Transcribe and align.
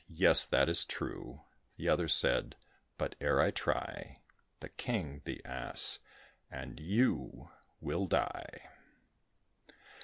"Yes, 0.15 0.47
that 0.47 0.67
is 0.67 0.83
true," 0.83 1.41
The 1.77 1.87
other 1.87 2.07
said; 2.07 2.55
"but 2.97 3.13
ere 3.21 3.39
I 3.39 3.51
try, 3.51 4.21
The 4.59 4.69
king, 4.69 5.21
the 5.25 5.45
ass, 5.45 5.99
and 6.49 6.79
you 6.79 7.51
will 7.79 8.07
die." 8.07 8.67